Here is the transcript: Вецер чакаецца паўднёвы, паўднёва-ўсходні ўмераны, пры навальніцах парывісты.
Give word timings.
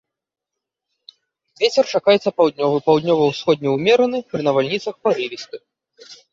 Вецер 1.63 1.85
чакаецца 1.99 2.29
паўднёвы, 2.41 2.77
паўднёва-ўсходні 2.89 3.67
ўмераны, 3.77 4.17
пры 4.35 4.41
навальніцах 4.51 4.95
парывісты. 5.07 5.55